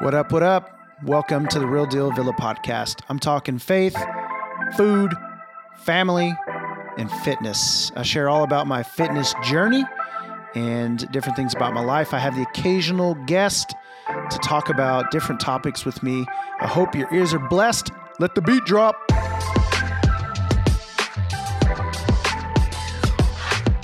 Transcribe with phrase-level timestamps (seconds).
[0.00, 0.78] What up, what up?
[1.04, 3.02] Welcome to the Real Deal Villa podcast.
[3.10, 3.94] I'm talking faith,
[4.74, 5.12] food,
[5.76, 6.34] family,
[6.96, 7.92] and fitness.
[7.94, 9.84] I share all about my fitness journey
[10.54, 12.14] and different things about my life.
[12.14, 13.74] I have the occasional guest
[14.30, 16.24] to talk about different topics with me.
[16.60, 17.90] I hope your ears are blessed.
[18.18, 18.96] Let the beat drop.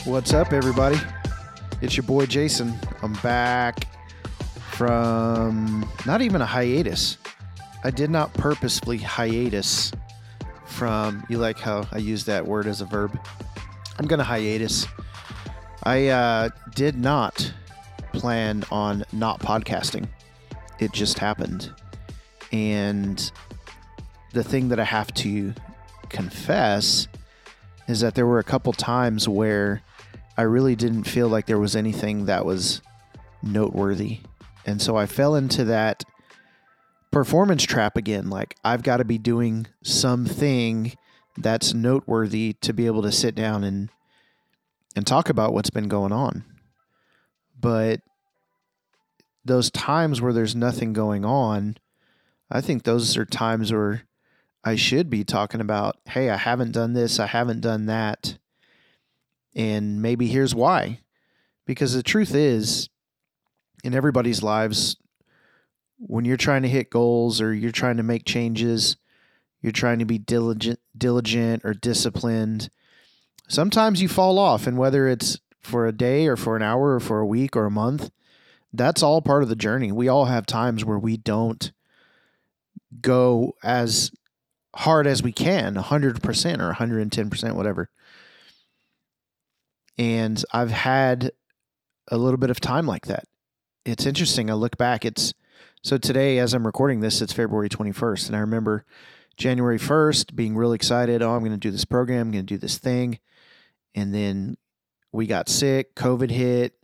[0.06, 0.96] What's up, everybody?
[1.82, 2.72] It's your boy Jason.
[3.02, 3.86] I'm back
[4.76, 7.16] from not even a hiatus.
[7.82, 9.90] I did not purposefully hiatus
[10.66, 13.18] from, you like how I use that word as a verb?
[13.98, 14.86] I'm going to hiatus.
[15.82, 17.52] I uh, did not
[18.12, 20.08] plan on not podcasting,
[20.78, 21.72] it just happened.
[22.52, 23.30] And
[24.34, 25.54] the thing that I have to
[26.10, 27.08] confess
[27.88, 29.80] is that there were a couple times where
[30.36, 32.82] I really didn't feel like there was anything that was
[33.42, 34.20] noteworthy.
[34.66, 36.04] And so I fell into that
[37.12, 38.28] performance trap again.
[38.28, 40.92] Like, I've got to be doing something
[41.38, 43.90] that's noteworthy to be able to sit down and
[44.96, 46.42] and talk about what's been going on.
[47.60, 48.00] But
[49.44, 51.76] those times where there's nothing going on,
[52.50, 54.02] I think those are times where
[54.64, 58.38] I should be talking about, hey, I haven't done this, I haven't done that.
[59.54, 61.00] And maybe here's why.
[61.66, 62.88] Because the truth is,
[63.86, 64.96] in everybody's lives,
[65.98, 68.96] when you're trying to hit goals or you're trying to make changes,
[69.62, 72.68] you're trying to be diligent, diligent or disciplined.
[73.48, 77.00] Sometimes you fall off, and whether it's for a day or for an hour or
[77.00, 78.10] for a week or a month,
[78.72, 79.92] that's all part of the journey.
[79.92, 81.70] We all have times where we don't
[83.00, 84.10] go as
[84.74, 87.88] hard as we can, 100% or 110%, whatever.
[89.96, 91.30] And I've had
[92.08, 93.24] a little bit of time like that.
[93.86, 94.50] It's interesting.
[94.50, 95.32] I look back, it's
[95.80, 98.26] so today, as I'm recording this, it's February 21st.
[98.26, 98.84] And I remember
[99.36, 101.22] January 1st being really excited.
[101.22, 103.20] Oh, I'm going to do this program, I'm going to do this thing.
[103.94, 104.56] And then
[105.12, 106.74] we got sick, COVID hit.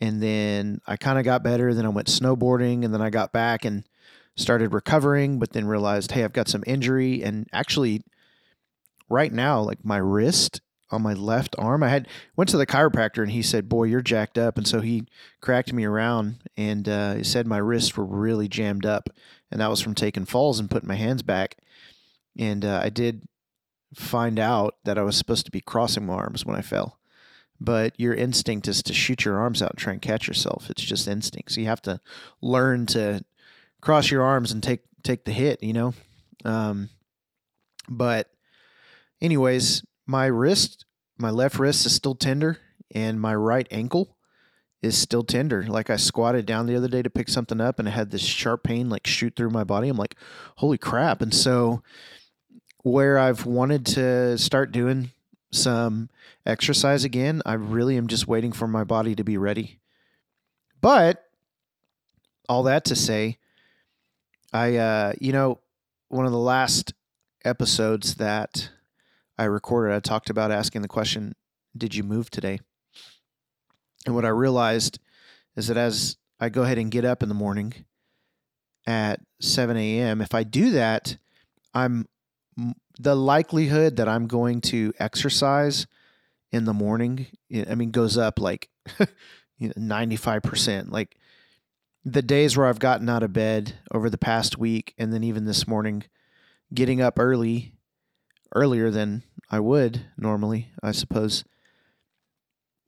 [0.00, 1.74] And then I kind of got better.
[1.74, 2.84] Then I went snowboarding.
[2.84, 3.84] And then I got back and
[4.36, 7.24] started recovering, but then realized, hey, I've got some injury.
[7.24, 8.02] And actually,
[9.08, 10.60] right now, like my wrist
[10.90, 11.82] on my left arm.
[11.82, 14.80] I had went to the chiropractor and he said, "Boy, you're jacked up." And so
[14.80, 15.06] he
[15.40, 19.10] cracked me around and uh, he said my wrists were really jammed up,
[19.50, 21.56] and that was from taking falls and putting my hands back.
[22.38, 23.26] And uh, I did
[23.94, 26.98] find out that I was supposed to be crossing my arms when I fell,
[27.60, 30.68] but your instinct is to shoot your arms out and try and catch yourself.
[30.70, 31.52] It's just instinct.
[31.52, 32.00] So you have to
[32.40, 33.24] learn to
[33.80, 35.62] cross your arms and take take the hit.
[35.62, 35.94] You know,
[36.44, 36.90] um,
[37.88, 38.30] but
[39.20, 40.84] anyways my wrist,
[41.18, 42.58] my left wrist is still tender,
[42.94, 44.16] and my right ankle
[44.82, 45.64] is still tender.
[45.64, 48.22] Like I squatted down the other day to pick something up, and I had this
[48.22, 49.88] sharp pain like shoot through my body.
[49.88, 50.16] I'm like,
[50.56, 51.20] holy crap!
[51.20, 51.82] And so,
[52.82, 55.10] where I've wanted to start doing
[55.52, 56.10] some
[56.44, 59.80] exercise again, I really am just waiting for my body to be ready.
[60.80, 61.24] But
[62.48, 63.38] all that to say,
[64.52, 65.60] I, uh, you know,
[66.08, 66.94] one of the last
[67.44, 68.70] episodes that
[69.38, 71.34] I recorded, I talked about asking the question,
[71.76, 72.60] Did you move today?
[74.06, 74.98] And what I realized
[75.56, 77.72] is that as I go ahead and get up in the morning
[78.86, 81.16] at 7 a.m., if I do that,
[81.74, 82.06] I'm
[82.98, 85.86] the likelihood that I'm going to exercise
[86.52, 87.26] in the morning,
[87.68, 88.70] I mean, goes up like
[89.58, 90.90] you know, 95%.
[90.90, 91.18] Like
[92.04, 95.44] the days where I've gotten out of bed over the past week and then even
[95.44, 96.04] this morning,
[96.72, 97.72] getting up early
[98.54, 101.44] earlier than I would normally, I suppose.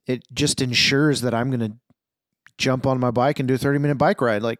[0.05, 1.77] It just ensures that I'm going to
[2.57, 4.41] jump on my bike and do a 30 minute bike ride.
[4.41, 4.59] Like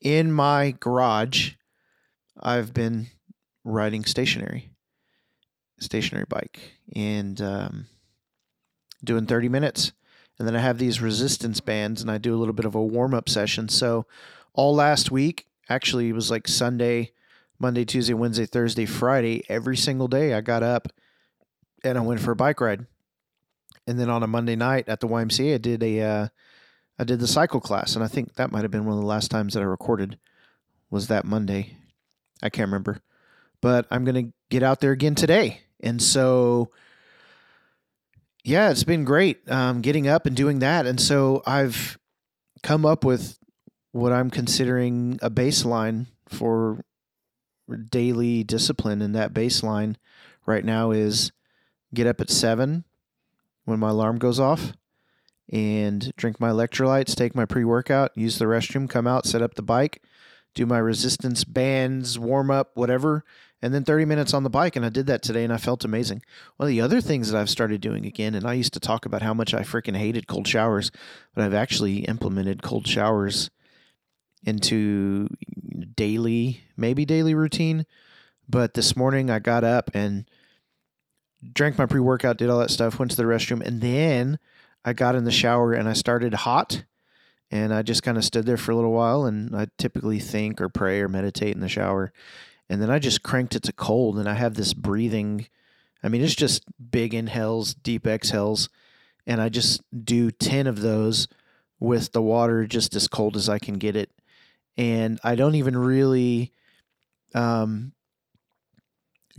[0.00, 1.52] in my garage,
[2.40, 3.08] I've been
[3.64, 4.70] riding stationary,
[5.78, 6.60] stationary bike
[6.94, 7.86] and um,
[9.02, 9.92] doing 30 minutes.
[10.38, 12.82] And then I have these resistance bands and I do a little bit of a
[12.82, 13.68] warm up session.
[13.68, 14.06] So
[14.54, 17.12] all last week, actually, it was like Sunday,
[17.58, 20.88] Monday, Tuesday, Wednesday, Thursday, Friday, every single day I got up
[21.84, 22.86] and I went for a bike ride.
[23.86, 26.28] And then on a Monday night at the YMCA, I did a uh,
[26.98, 29.06] I did the cycle class, and I think that might have been one of the
[29.06, 30.18] last times that I recorded
[30.90, 31.76] was that Monday.
[32.42, 33.00] I can't remember,
[33.60, 36.70] but I'm gonna get out there again today, and so
[38.44, 41.98] yeah, it's been great um, getting up and doing that, and so I've
[42.62, 43.38] come up with
[43.90, 46.84] what I'm considering a baseline for
[47.90, 49.96] daily discipline, and that baseline
[50.46, 51.32] right now is
[51.94, 52.84] get up at seven
[53.64, 54.72] when my alarm goes off
[55.52, 59.54] and drink my electrolytes, take my pre workout, use the restroom, come out, set up
[59.54, 60.02] the bike,
[60.54, 63.24] do my resistance bands, warm up, whatever,
[63.60, 64.76] and then 30 minutes on the bike.
[64.76, 66.22] And I did that today and I felt amazing.
[66.56, 69.06] One of the other things that I've started doing again, and I used to talk
[69.06, 70.90] about how much I freaking hated cold showers,
[71.34, 73.50] but I've actually implemented cold showers
[74.44, 75.28] into
[75.94, 77.86] daily, maybe daily routine.
[78.48, 80.28] But this morning I got up and
[81.52, 84.38] drank my pre workout, did all that stuff, went to the restroom, and then
[84.84, 86.84] I got in the shower and I started hot.
[87.50, 90.58] And I just kind of stood there for a little while and I typically think
[90.58, 92.10] or pray or meditate in the shower.
[92.70, 95.48] And then I just cranked it to cold and I have this breathing.
[96.02, 98.70] I mean, it's just big inhales, deep exhales.
[99.26, 101.28] And I just do 10 of those
[101.78, 104.10] with the water just as cold as I can get it.
[104.78, 106.52] And I don't even really
[107.34, 107.92] um,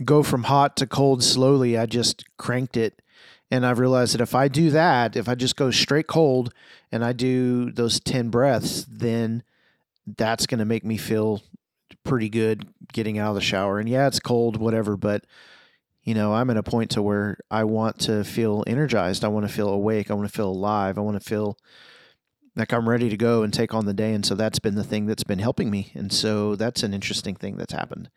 [0.02, 1.76] go from hot to cold slowly.
[1.76, 3.02] I just cranked it
[3.50, 6.52] and I've realized that if I do that, if I just go straight cold
[6.90, 9.42] and I do those 10 breaths, then
[10.06, 11.42] that's going to make me feel
[12.02, 13.78] pretty good getting out of the shower.
[13.78, 15.24] And yeah, it's cold, whatever, but
[16.02, 19.24] you know, I'm at a point to where I want to feel energized.
[19.24, 20.10] I want to feel awake.
[20.10, 20.98] I want to feel alive.
[20.98, 21.56] I want to feel
[22.56, 24.12] like I'm ready to go and take on the day.
[24.12, 25.92] And so that's been the thing that's been helping me.
[25.94, 28.10] And so that's an interesting thing that's happened.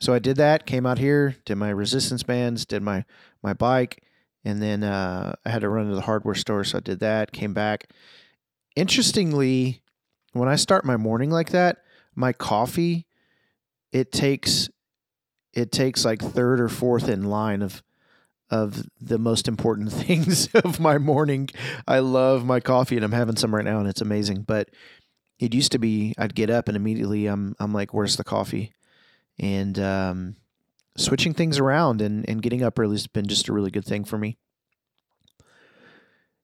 [0.00, 3.04] So I did that, came out here, did my resistance bands, did my
[3.42, 4.02] my bike,
[4.44, 7.32] and then uh, I had to run to the hardware store, so I did that.
[7.32, 7.90] Came back.
[8.76, 9.82] Interestingly,
[10.32, 11.78] when I start my morning like that,
[12.14, 13.06] my coffee
[13.92, 14.68] it takes
[15.52, 17.82] it takes like third or fourth in line of
[18.50, 21.48] of the most important things of my morning.
[21.86, 24.42] I love my coffee, and I'm having some right now, and it's amazing.
[24.42, 24.68] But
[25.38, 28.72] it used to be I'd get up and immediately I'm I'm like, "Where's the coffee?"
[29.38, 30.36] And um,
[30.96, 34.04] switching things around and, and getting up early has been just a really good thing
[34.04, 34.38] for me.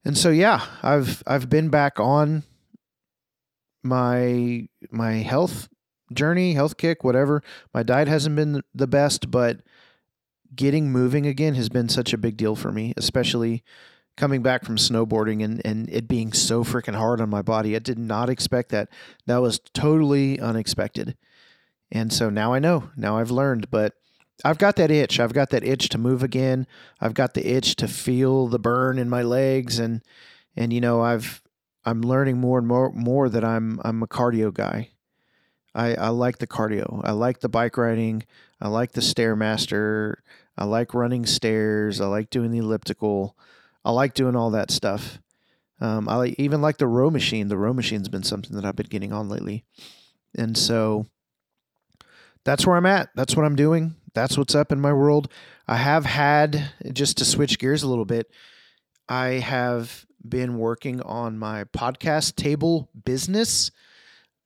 [0.04, 2.44] And so yeah, I've I've been back on
[3.82, 5.68] my my health
[6.12, 7.42] journey, health kick, whatever.
[7.74, 9.60] My diet hasn't been the best, but
[10.54, 13.62] getting moving again has been such a big deal for me, especially
[14.16, 17.76] coming back from snowboarding and, and it being so freaking hard on my body.
[17.76, 18.88] I did not expect that.
[19.26, 21.16] That was totally unexpected.
[21.92, 22.90] And so now I know.
[22.96, 23.94] Now I've learned, but
[24.44, 25.20] I've got that itch.
[25.20, 26.66] I've got that itch to move again.
[27.00, 30.02] I've got the itch to feel the burn in my legs and
[30.56, 31.42] and you know, I've
[31.84, 34.90] I'm learning more and more more that I'm I'm a cardio guy.
[35.74, 37.00] I, I like the cardio.
[37.04, 38.24] I like the bike riding.
[38.60, 40.16] I like the stairmaster.
[40.58, 42.00] I like running stairs.
[42.00, 43.36] I like doing the elliptical.
[43.84, 45.20] I like doing all that stuff.
[45.80, 47.48] Um, I like, even like the row machine.
[47.48, 49.64] The row machine's been something that I've been getting on lately,
[50.36, 51.06] and so
[52.44, 53.10] that's where I'm at.
[53.14, 55.30] That's what I'm doing that's what's up in my world.
[55.68, 58.30] I have had, just to switch gears a little bit,
[59.08, 63.70] I have been working on my podcast table business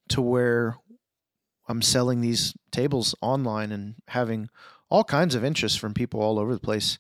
[0.09, 0.77] to where
[1.69, 4.49] I'm selling these tables online and having
[4.91, 6.99] all kinds of interest from people all over the place.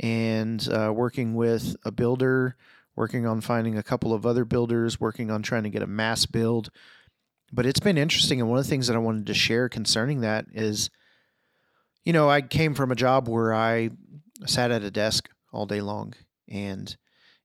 [0.00, 2.56] And uh, working with a builder,
[2.96, 6.26] working on finding a couple of other builders, working on trying to get a mass
[6.26, 6.70] build.
[7.52, 8.40] But it's been interesting.
[8.40, 10.90] And one of the things that I wanted to share concerning that is
[12.04, 13.90] you know, I came from a job where I
[14.46, 16.14] sat at a desk all day long.
[16.48, 16.96] And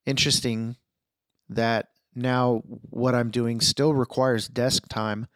[0.05, 0.77] interesting
[1.49, 5.27] that now what I'm doing still requires desk time,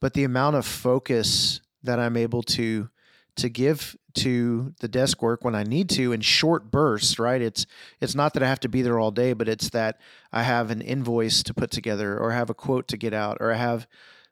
[0.00, 2.88] but the amount of focus that I'm able to
[3.36, 7.40] to give to the desk work when I need to in short bursts, right?
[7.40, 7.66] It's
[8.00, 10.00] it's not that I have to be there all day, but it's that
[10.32, 13.38] I have an invoice to put together or I have a quote to get out
[13.40, 13.86] or I have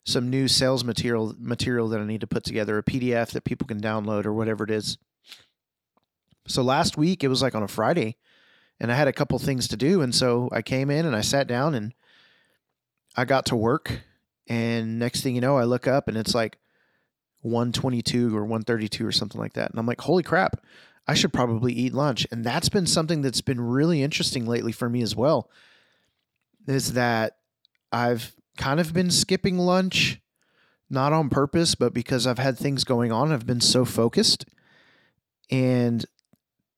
[0.04, 3.66] some new sales material material that I need to put together, a PDF that people
[3.66, 4.98] can download or whatever it is.
[6.46, 8.16] So last week it was like on a Friday
[8.78, 11.22] and I had a couple things to do and so I came in and I
[11.22, 11.92] sat down and
[13.16, 14.02] I got to work
[14.48, 16.58] and next thing you know I look up and it's like
[17.46, 20.60] 122 or 132 or something like that and I'm like holy crap
[21.08, 24.88] I should probably eat lunch and that's been something that's been really interesting lately for
[24.88, 25.50] me as well
[26.66, 27.36] is that
[27.92, 30.20] I've kind of been skipping lunch,
[30.90, 33.32] not on purpose, but because I've had things going on.
[33.32, 34.44] I've been so focused.
[35.50, 36.04] And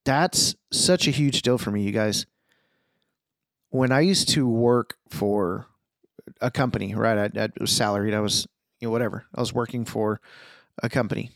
[0.04, 2.26] that's such a huge deal for me, you guys.
[3.70, 5.66] When I used to work for
[6.40, 7.30] a company, right?
[7.36, 8.14] I, I was salaried.
[8.14, 8.46] I was,
[8.80, 9.26] you know, whatever.
[9.34, 10.20] I was working for
[10.82, 11.30] a company.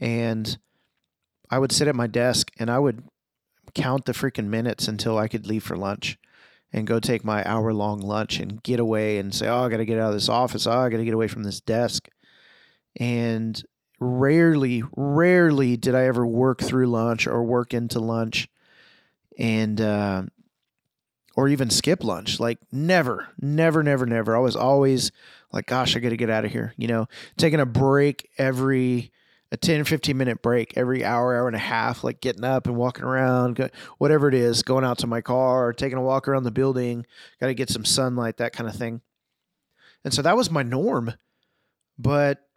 [0.00, 0.58] And
[1.50, 3.04] I would sit at my desk and I would
[3.74, 6.18] count the freaking minutes until I could leave for lunch
[6.72, 9.78] and go take my hour long lunch and get away and say, oh, I got
[9.78, 10.66] to get out of this office.
[10.66, 12.08] Oh, I got to get away from this desk.
[12.98, 13.62] And
[14.00, 18.48] rarely, rarely did I ever work through lunch or work into lunch
[19.38, 20.24] and, uh,
[21.36, 22.40] or even skip lunch.
[22.40, 24.34] Like never, never, never, never.
[24.34, 25.12] I was always
[25.52, 29.12] like gosh, I got to get out of here, you know, taking a break every
[29.52, 32.76] a 10 15 minute break every hour hour and a half like getting up and
[32.76, 36.50] walking around whatever it is going out to my car taking a walk around the
[36.50, 37.06] building
[37.40, 39.00] got to get some sunlight that kind of thing
[40.04, 41.12] and so that was my norm
[41.96, 42.48] but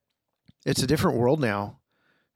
[0.66, 1.80] it's a different world now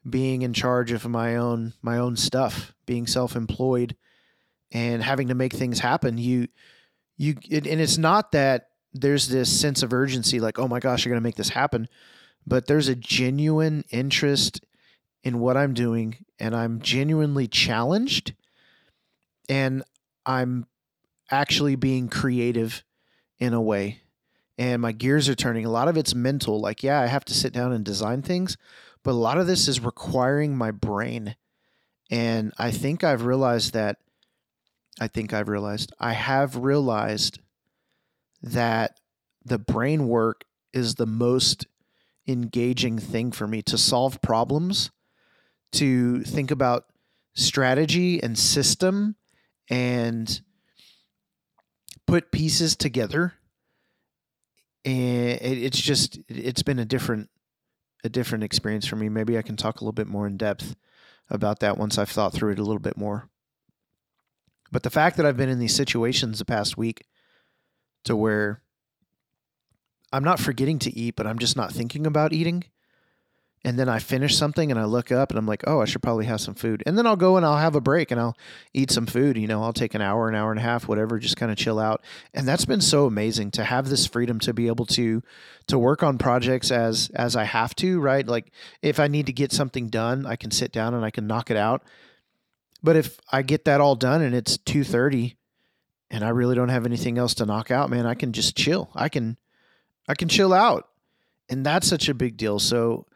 [0.08, 3.96] being in charge of my own my own stuff being self-employed
[4.74, 6.48] and having to make things happen you
[7.16, 11.06] you it, and it's not that there's this sense of urgency like oh my gosh
[11.06, 11.88] you're going to make this happen
[12.46, 14.62] but there's a genuine interest
[15.24, 18.34] in what I'm doing and I'm genuinely challenged
[19.50, 19.84] and
[20.26, 20.66] I'm
[21.32, 22.84] actually being creative
[23.40, 24.02] in a way
[24.58, 25.66] and my gears are turning.
[25.66, 28.58] A lot of it's mental like yeah I have to sit down and design things
[29.04, 31.36] but a lot of this is requiring my brain
[32.12, 33.98] and I think I've realized that
[35.04, 37.40] I think I've realized I have realized
[38.42, 39.02] that
[39.44, 41.68] the brain work is the most
[42.26, 44.92] engaging thing for me to solve problems,
[45.74, 46.86] to think about
[47.34, 49.18] strategy and system
[49.70, 50.40] and
[52.08, 53.34] put pieces together.
[54.86, 57.30] And it's just it's been a different
[58.06, 59.10] a different experience for me.
[59.10, 60.78] Maybe I can talk a little bit more in depth
[61.30, 63.30] about that once I've thought through it a little bit more.
[64.74, 67.06] But the fact that I've been in these situations the past week
[68.06, 68.64] to where
[70.12, 72.66] I'm not forgetting to eat, but I'm just not thinking about eating.
[73.64, 76.02] And then I finish something and I look up and I'm like, oh, I should
[76.02, 76.84] probably have some food.
[76.86, 78.36] And then I'll go and I'll have a break and I'll
[78.74, 79.38] eat some food.
[79.38, 81.58] You know, I'll take an hour, an hour and a half, whatever, just kind of
[81.58, 82.04] chill out.
[82.34, 85.22] And that's been so amazing to have this freedom to be able to
[85.68, 88.28] to work on projects as as I have to, right?
[88.28, 88.52] Like
[88.82, 91.52] if I need to get something done, I can sit down and I can knock
[91.52, 91.84] it out.
[92.84, 95.38] But if I get that all done and it's 2:30
[96.10, 98.92] and I really don't have anything else to knock out, man, I can just chill.
[98.94, 99.38] I can
[100.08, 100.90] I can chill out.
[101.50, 102.60] And that's such a big deal.
[102.60, 103.08] So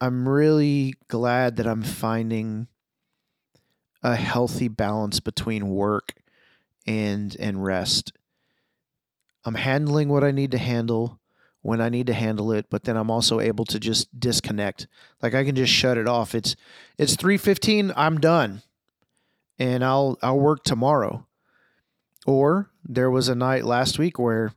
[0.00, 2.68] I'm really glad that I'm finding
[4.02, 6.14] a healthy balance between work
[6.86, 8.12] and and rest.
[9.44, 11.20] I'm handling what I need to handle
[11.60, 14.86] when I need to handle it, but then I'm also able to just disconnect.
[15.22, 16.34] Like I can just shut it off.
[16.34, 16.56] It's
[16.96, 18.62] it's 3:15, I'm done.
[19.58, 21.26] And I'll I'll work tomorrow.
[22.26, 24.52] Or there was a night last week where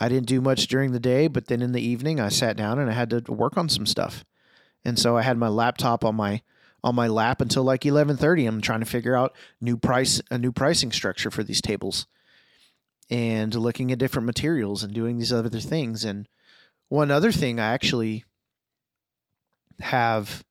[0.00, 2.78] I didn't do much during the day, but then in the evening I sat down
[2.78, 4.24] and I had to work on some stuff.
[4.84, 6.42] And so I had my laptop on my
[6.82, 8.46] on my lap until like 11:30.
[8.46, 12.06] I'm trying to figure out new price a new pricing structure for these tables
[13.10, 16.28] and looking at different materials and doing these other things and
[16.88, 18.24] one other thing I actually
[19.80, 20.44] have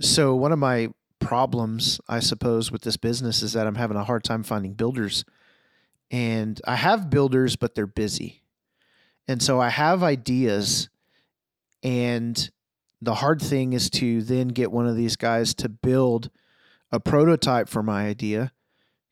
[0.00, 0.90] so one of my
[1.22, 5.24] problems I suppose with this business is that I'm having a hard time finding builders
[6.12, 8.42] and I have builders, but they're busy.
[9.26, 10.90] And so I have ideas,
[11.82, 12.50] and
[13.00, 16.30] the hard thing is to then get one of these guys to build
[16.90, 18.52] a prototype for my idea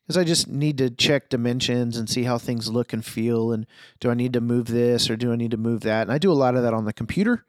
[0.05, 3.51] because I just need to check dimensions and see how things look and feel.
[3.51, 3.65] And
[3.99, 6.03] do I need to move this or do I need to move that?
[6.03, 7.45] And I do a lot of that on the computer.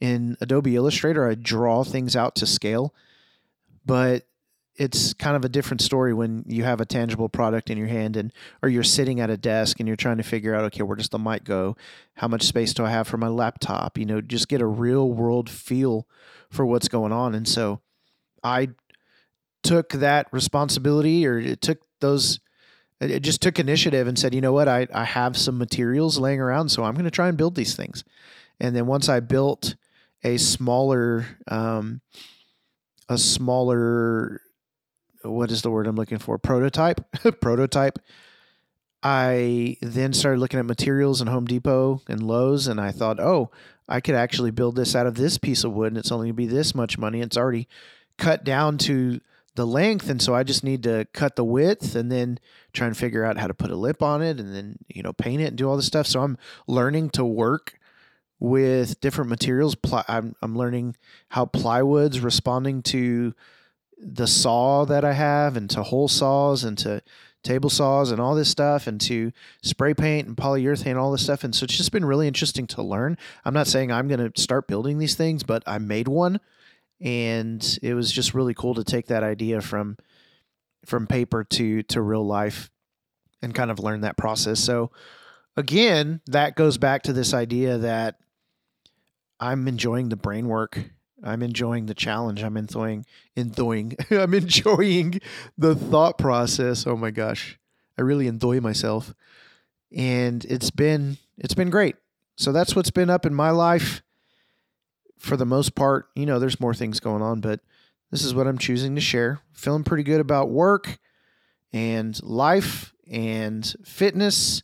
[0.00, 2.94] In Adobe Illustrator, I draw things out to scale.
[3.90, 4.22] But
[4.76, 8.16] it's kind of a different story when you have a tangible product in your hand
[8.16, 8.32] and
[8.62, 11.08] or you're sitting at a desk and you're trying to figure out okay where does
[11.08, 11.76] the mic go?
[12.14, 13.98] How much space do i have for my laptop?
[13.98, 16.06] You know just get a real world feel
[16.50, 17.34] for what's going on.
[17.34, 17.80] And so
[18.44, 18.68] i
[19.64, 22.38] took that responsibility or it took those
[23.00, 24.68] it just took initiative and said you know what?
[24.68, 27.74] I, I have some materials laying around so i'm going to try and build these
[27.74, 28.04] things.
[28.60, 29.74] And then once i built
[30.22, 32.02] a smaller um,
[33.10, 34.40] a smaller
[35.22, 36.38] what is the word I'm looking for?
[36.38, 37.00] Prototype.
[37.40, 37.98] Prototype.
[39.02, 43.50] I then started looking at materials in Home Depot and Lowe's, and I thought, oh,
[43.88, 46.34] I could actually build this out of this piece of wood, and it's only going
[46.34, 47.20] to be this much money.
[47.20, 47.66] It's already
[48.18, 49.20] cut down to
[49.56, 52.38] the length, and so I just need to cut the width, and then
[52.72, 55.12] try and figure out how to put a lip on it, and then you know
[55.12, 56.06] paint it and do all this stuff.
[56.06, 57.79] So I'm learning to work
[58.40, 59.76] with different materials.
[60.08, 60.96] I'm I'm learning
[61.28, 63.34] how plywood's responding to
[63.98, 67.02] the saw that I have and to hole saws and to
[67.42, 69.32] table saws and all this stuff and to
[69.62, 71.44] spray paint and polyurethane all this stuff.
[71.44, 73.16] And so it's just been really interesting to learn.
[73.44, 76.40] I'm not saying i'm going to start building these things but i made one
[77.00, 79.96] and it was just really cool to take that idea from
[80.84, 82.70] from paper to to real life
[83.42, 84.60] and kind of learn that process.
[84.60, 84.90] So
[85.56, 88.16] again that goes back to this idea that
[89.40, 90.78] i'm enjoying the brain work
[91.22, 92.42] I'm enjoying the challenge.
[92.42, 93.04] I'm enjoying
[93.36, 95.20] enjoying I'm enjoying
[95.56, 96.86] the thought process.
[96.86, 97.58] Oh my gosh.
[97.98, 99.14] I really enjoy myself.
[99.94, 101.96] And it's been it's been great.
[102.36, 104.02] so that's what's been up in my life
[105.18, 106.06] for the most part.
[106.14, 107.60] You know, there's more things going on, but
[108.10, 109.40] this is what I'm choosing to share.
[109.52, 110.98] Feeling pretty good about work
[111.72, 114.62] and life and fitness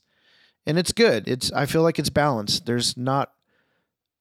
[0.64, 1.28] and it's good.
[1.28, 2.66] It's I feel like it's balanced.
[2.66, 3.32] There's not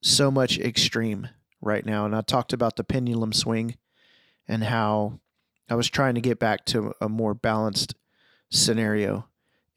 [0.05, 1.27] so much extreme
[1.61, 3.75] right now and I talked about the pendulum swing
[4.47, 5.19] and how
[5.69, 7.95] I was trying to get back to a more balanced
[8.51, 9.27] scenario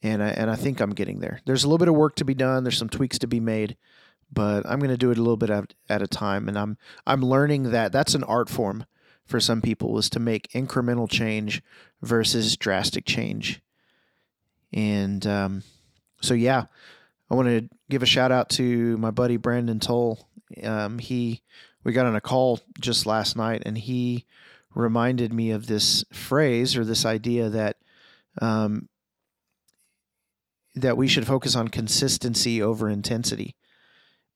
[0.03, 1.41] and I, and I think I'm getting there.
[1.45, 2.63] There's a little bit of work to be done.
[2.63, 3.77] There's some tweaks to be made,
[4.31, 6.49] but I'm going to do it a little bit at, at a time.
[6.49, 8.85] And I'm I'm learning that that's an art form
[9.25, 11.63] for some people is to make incremental change
[12.01, 13.61] versus drastic change.
[14.73, 15.63] And um,
[16.21, 16.67] so yeah,
[17.31, 20.29] I want to give a shout out to my buddy Brandon Toll.
[20.63, 21.43] Um, he
[21.85, 24.27] we got on a call just last night, and he
[24.75, 27.77] reminded me of this phrase or this idea that
[28.41, 28.89] um,
[30.75, 33.57] that we should focus on consistency over intensity.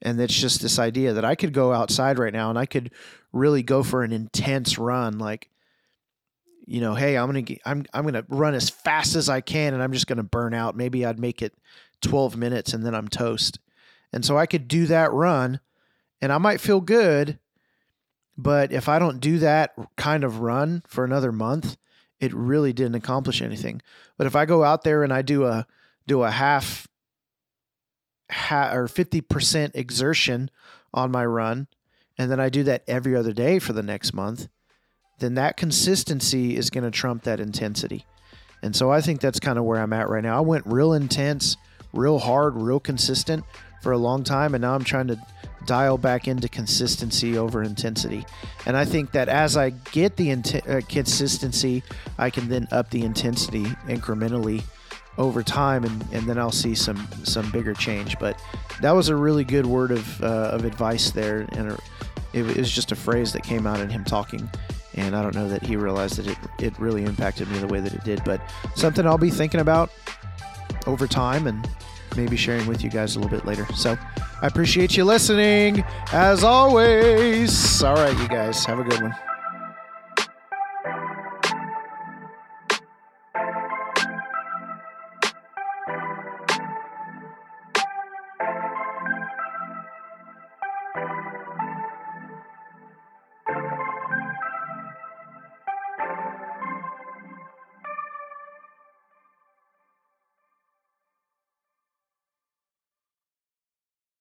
[0.05, 2.91] And that's just this idea that I could go outside right now and I could
[3.33, 5.49] really go for an intense run like
[6.65, 9.75] you know, hey, I'm going to I'm I'm to run as fast as I can
[9.75, 10.77] and I'm just to burn out.
[10.77, 11.53] Maybe I'd make it
[12.03, 13.59] 12 minutes and then I'm toast.
[14.13, 15.61] And so I could do that run
[16.21, 17.39] and I might feel good,
[18.37, 21.77] but if I don't do that kind of run for another month,
[22.21, 23.83] it really didn't accomplish anything.
[24.17, 25.67] But if I go out there and I do a
[26.07, 26.87] do a half,
[28.51, 30.51] or 50% exertion
[30.93, 31.69] on my run,
[32.19, 34.49] and then I do that every other day for the next month,
[35.19, 38.05] then that consistency is going to trump that intensity.
[38.63, 40.37] And so I think that's kind of where I'm at right now.
[40.37, 41.57] I went real intense,
[41.93, 43.45] real hard, real consistent
[43.83, 45.19] for a long time, and now I'm trying to
[45.67, 48.25] dial back into consistency over intensity.
[48.67, 51.83] And I think that as I get the int- uh, consistency,
[52.19, 54.63] I can then up the intensity incrementally
[55.19, 58.19] over time, and, and then I'll see some some bigger change.
[58.19, 58.43] But
[58.81, 61.81] that was a really good word of uh, of advice there, and it,
[62.33, 64.49] it was just a phrase that came out in him talking.
[64.95, 67.81] And I don't know that he realized that it, it really impacted me the way
[67.81, 68.43] that it did, but
[68.75, 69.91] something I'll be thinking about
[70.87, 71.69] over time and
[72.17, 73.67] maybe sharing with you guys a little bit later.
[73.75, 73.97] So
[74.41, 77.83] I appreciate you listening as always.
[77.83, 79.15] All right, you guys, have a good one.